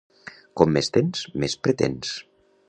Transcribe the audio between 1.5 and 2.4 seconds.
pretens.